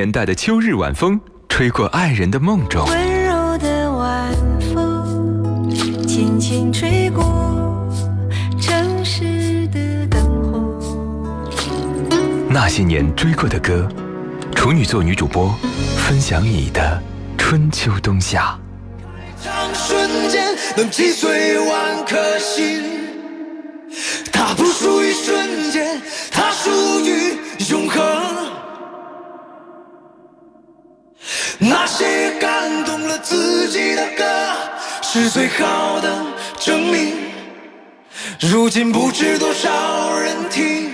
[0.00, 2.86] 年代的秋日晚风，吹过爱人的梦中。
[2.86, 4.32] 温柔的晚
[4.72, 5.70] 风，
[6.08, 7.22] 轻轻吹过
[8.58, 10.88] 城市的灯火。
[12.48, 13.86] 那些年追过的歌，
[14.54, 15.54] 处女座女主播
[15.98, 16.98] 分享你的
[17.36, 18.58] 春秋冬夏。
[19.44, 22.82] 场瞬间能击碎万颗心，
[24.32, 26.00] 它不属于瞬间，
[32.40, 34.24] 感动了自己的歌，
[35.02, 36.10] 是最好的
[36.58, 37.12] 证明。
[38.40, 40.89] 如今不知多少人听。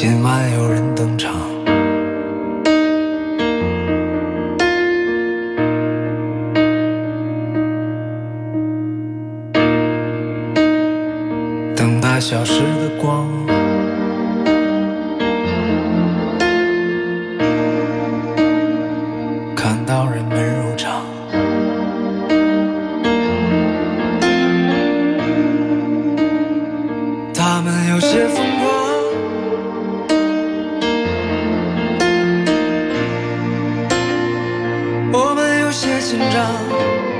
[0.00, 1.47] 今晚有人登场。
[35.78, 37.17] 些紧张。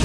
[0.00, 0.04] 事，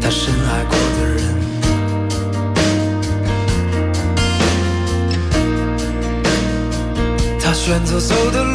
[0.00, 1.18] 他深爱过的人，
[7.40, 8.53] 他选择走的路，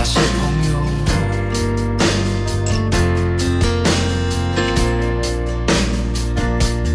[0.00, 0.40] 那些朋
[0.70, 0.78] 友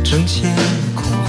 [0.05, 0.49] 争先
[0.95, 1.27] 恐后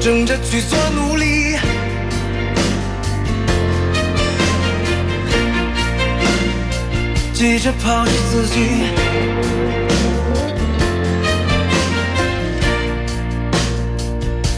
[0.00, 1.56] 争着去做努力
[7.32, 9.32] 急着抛弃自己。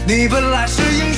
[0.07, 1.14] 你本来是英雄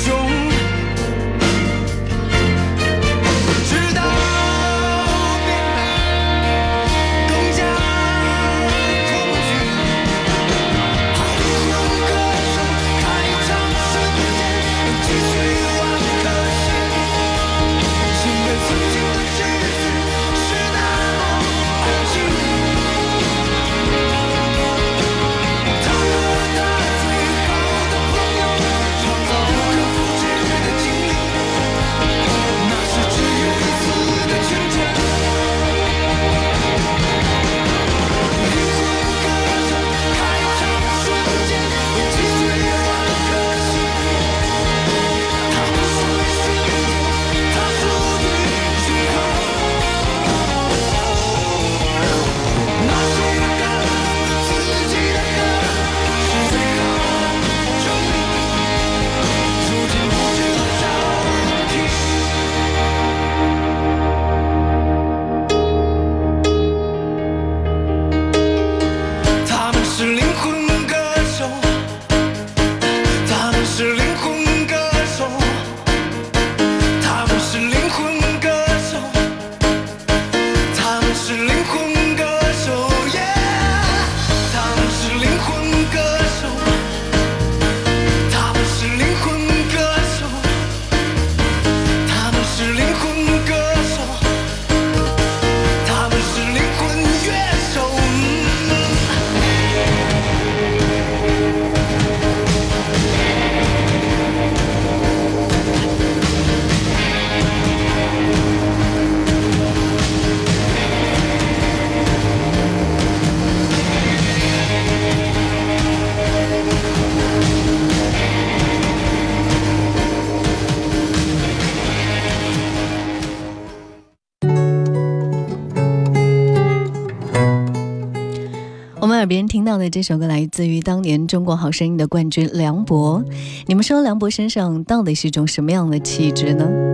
[129.28, 133.24] 别人听到的这首歌来自于当年《中国好声音》的冠军梁博。
[133.66, 136.87] 你们说梁博身上到底是一种什么样的气质呢？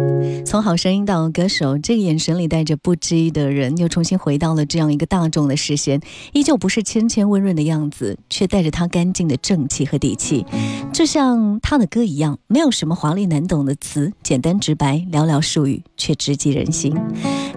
[0.46, 6.00] 从好声音到歌手，这个眼神里带着不羁的人，又重新回到了这样一个大众的视线，
[6.32, 10.46] 依旧不是谦谦温润的样子，却带着他干净的正气和底气。
[10.92, 16.96] 就像他的歌一样，没有什么华丽难懂的词，简单直白，寥寥数语，却直击人心。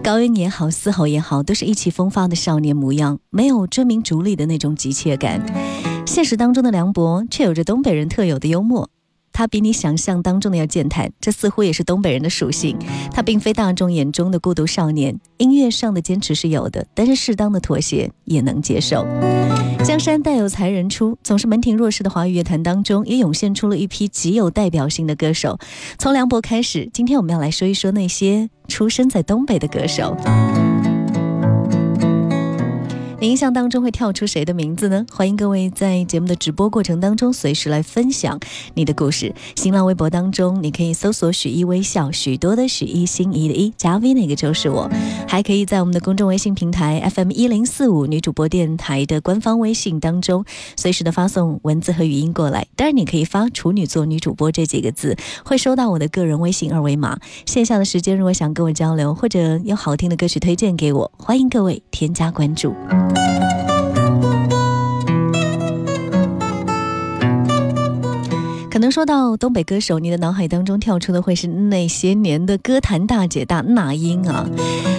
[0.03, 5.45] 高音也好，嘶吼也好，都是意气风发的少年模样，没有追名逐利的那种急切感。
[6.07, 8.89] 现实当中的梁博却有着东北人特有的幽默。
[9.37, 12.75] 他比你想象当中的要健谈，这似乎也是东北人的属性。
[13.13, 19.05] 他并非大众眼中的孤独少年，音乐上的坚持是有的，但是适当的妥协也能接受。
[19.83, 25.59] 江山代有才人出，总是门庭若市的华语乐坛当中，也涌现出了一批极有代表性的歌手。
[25.99, 30.17] 从梁博开始，今天我们要来说一说那些出生在东北的歌手。
[33.19, 35.03] 你印象当中会跳出谁的名字呢？
[35.11, 38.39] 欢迎各位在节目的直播过程当中随时来分享
[38.75, 39.33] 你的故事。
[39.55, 44.87] 新浪微博当中，你可以搜索“许一微笑”，许多的许一心仪的一加 V 那个就是我。
[45.27, 50.45] 还可以在我们的公众微信平台 FM 一零四五女主播电台的官方微信当中，
[50.75, 52.67] 随时的发送文字和语音过来。
[52.75, 57.17] 当然，你可以发“处女座女主播”这几个字，会收到我的个人微信二维码。
[57.47, 62.75] 线下的时间，如果想跟我交流，或者有好听的歌曲推荐给我，欢迎各位添加关注。
[63.09, 63.56] Música
[68.77, 74.47] 可能说到东北歌手，你的脑海当中跳出的会是那些年的歌坛大姐大那英啊。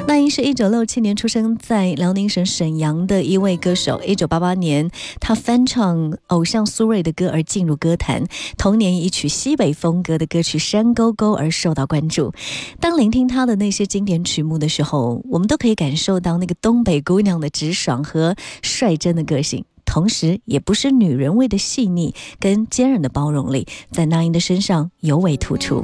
[0.08, 4.02] 那英是一九六七年出生在辽宁省沈阳的一位歌手。
[4.04, 8.25] 一九八八年，她翻唱偶像苏芮的歌而进入歌坛，
[8.56, 12.32] 同年以曲西北风格的歌曲《山沟沟》而受到关注。
[12.80, 19.64] 当聆听她的那些经典曲目的时候，我们都可以感受到那个东北姑娘的直爽和率真的个性。
[19.88, 25.83] 同时，也不是女人味的细腻跟坚韧的包容力，在那英的身上尤为突出。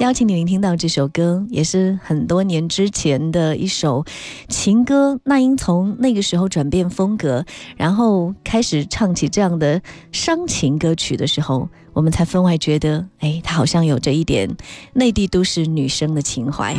[0.00, 4.04] 邀请你聆听到这首歌，也是很多年之前的一首
[4.48, 5.20] 情歌。
[5.24, 7.44] 那英从那个时候转变风格，
[7.76, 9.80] 然后开始唱起这样的
[10.10, 14.56] 伤情歌曲的时候，我们才分外觉得，哎，她好像有着一点
[14.94, 16.74] 内地都市女生的情怀。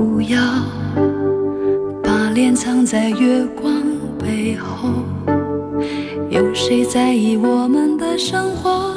[0.00, 0.40] 不要
[2.02, 3.70] 把脸藏在月光
[4.18, 4.88] 背后
[6.30, 8.94] 有谁在意我们的生活？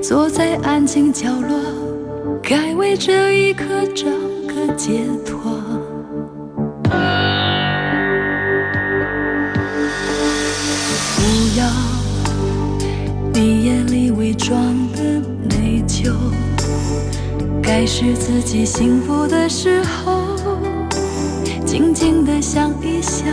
[0.00, 1.58] 坐在安静角落
[2.40, 4.06] 该为这一刻找
[4.46, 5.55] 个解脱。
[17.78, 20.22] 该是自己幸福的时候。
[21.66, 23.26] 静静的想一想，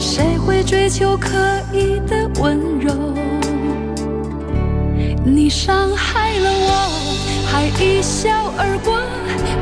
[0.00, 1.30] 谁会追求刻
[1.72, 2.92] 意的温柔？
[5.24, 6.90] 你伤害了我，
[7.46, 8.98] 还一笑而过。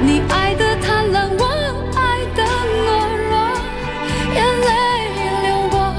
[0.00, 1.44] 你爱的贪婪，我
[1.94, 2.42] 爱的
[2.86, 2.88] 懦
[3.28, 3.36] 弱，
[4.32, 4.72] 眼泪
[5.44, 5.92] 流过，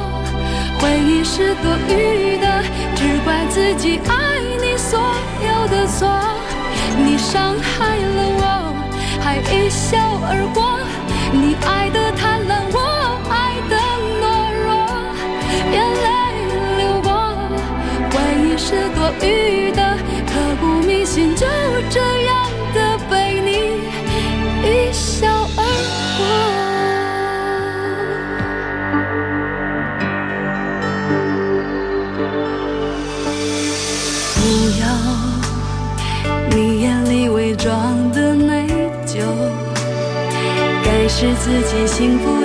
[0.80, 2.64] 回忆是多余的，
[2.96, 5.00] 只怪自己爱你所
[5.46, 6.10] 有的错。
[7.04, 8.74] 你伤害了我，
[9.22, 9.98] 还一笑
[10.30, 10.80] 而过。
[11.32, 12.80] 你爱的贪婪，我
[13.30, 13.76] 爱的
[14.22, 14.24] 懦
[14.64, 14.70] 弱，
[15.74, 15.76] 眼
[16.06, 16.08] 泪
[16.78, 17.10] 流过，
[18.12, 19.80] 回忆是多余的，
[20.26, 21.46] 刻骨铭心，就
[21.90, 22.00] 这
[41.98, 42.37] 幸福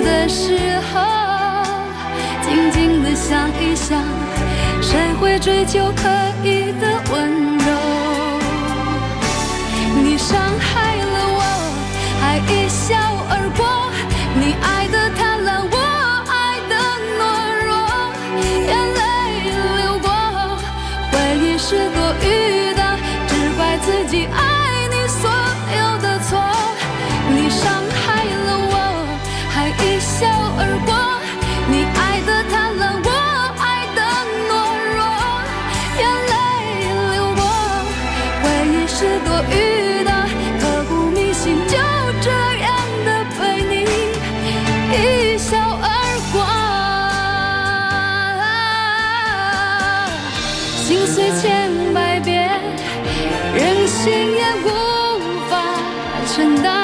[56.35, 56.82] 真的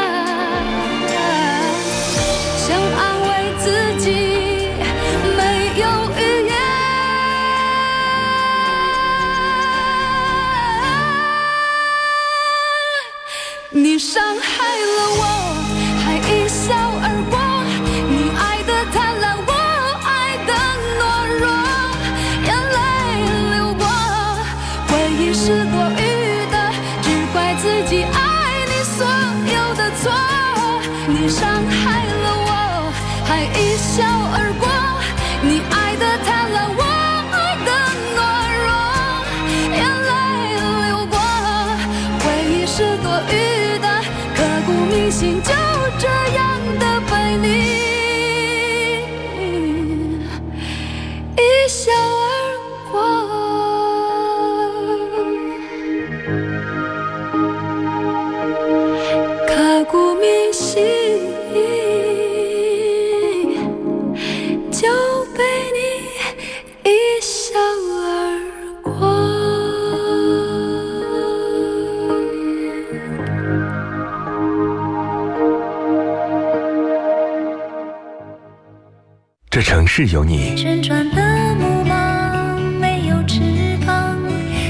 [79.60, 83.42] 这城市有你，旋转的木马没有翅
[83.86, 84.18] 膀，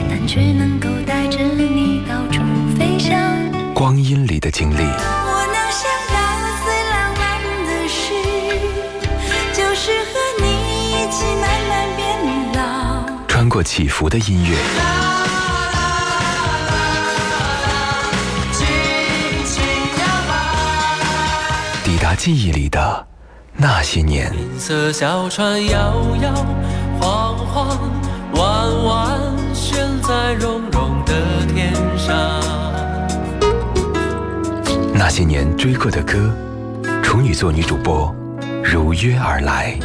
[0.09, 2.41] 但却能够带着你到处
[2.75, 3.15] 飞翔。
[3.75, 6.17] 光阴里的经历，我能想到
[6.65, 8.01] 最浪漫的事，
[9.53, 10.45] 就是和你
[10.93, 12.01] 一起慢慢变
[12.55, 13.05] 老。
[13.27, 14.57] 穿过起伏的音乐，
[21.83, 23.05] 抵达记忆里的
[23.61, 24.31] 那些年。
[24.33, 26.33] 银色小船摇摇
[27.01, 27.77] 晃晃，
[28.35, 29.19] 弯弯
[29.53, 31.13] 悬在绒绒的
[31.53, 32.15] 天上。
[34.93, 36.33] 那些年追过的歌，
[37.03, 38.15] 处女座女主播
[38.63, 39.77] 如约而来。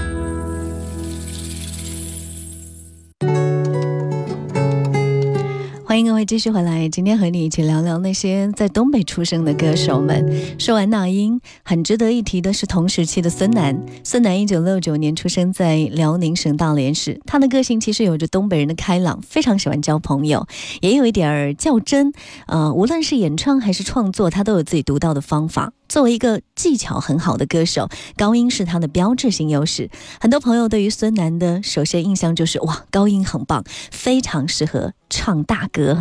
[5.95, 10.29] 欢迎各位继续回来，今天和你一起聊聊那些在东北出生的歌手们。
[10.59, 13.81] 说完那英，很值得一提的是同时期的孙楠。
[14.03, 20.45] 孙楠一九六九年出生在辽宁省大连市，他的个性其实有着东北人的开朗，非常喜欢交朋友，
[20.81, 22.13] 也有一点儿较真。
[22.49, 25.73] 呃，无论是演唱还是创作，他都有自己独到的方法。
[25.89, 29.91] 作为一个技巧很好的歌手，高音是他的标志性优势。
[30.21, 35.97] 很多朋友对于孙楠的首先印象就是哇，高音很棒，非常适合唱大歌。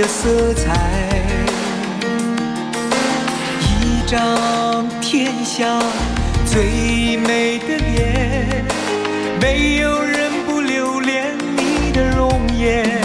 [0.00, 0.72] 的色彩。
[3.60, 5.78] 一张天下
[6.46, 8.64] 最美的脸，
[9.42, 12.98] 没有人不留恋你的容颜。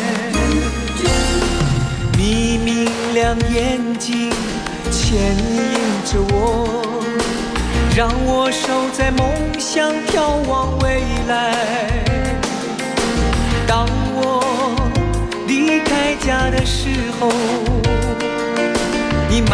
[2.17, 4.31] 你明亮眼睛
[4.89, 5.73] 牵引
[6.05, 6.93] 着我。
[7.93, 12.14] 让我守在梦想，眺望未来。
[16.25, 16.89] 家的时
[17.19, 17.29] 候，
[19.29, 19.51] 你满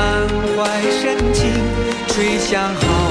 [0.55, 1.51] 怀深情
[2.07, 3.10] 吹响号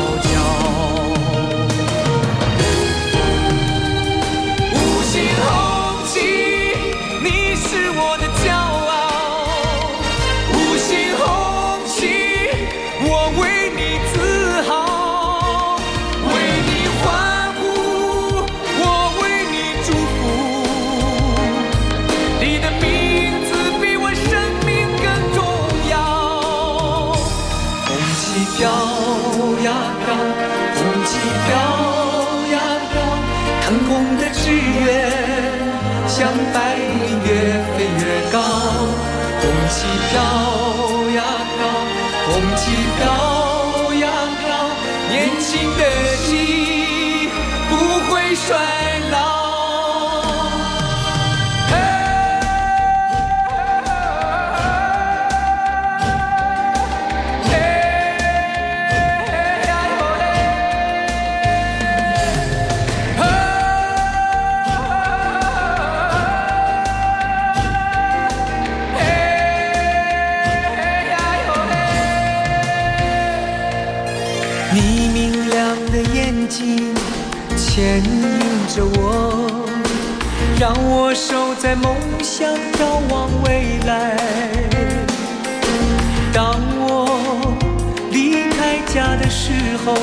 [40.12, 40.49] Jean.
[82.40, 84.16] 想，眺望未来。
[86.32, 87.54] 当我
[88.10, 89.52] 离开家的时
[89.84, 89.94] 候，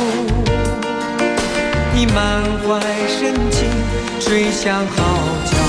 [1.96, 3.68] 你满怀深情
[4.20, 5.04] 吹响号
[5.46, 5.67] 角。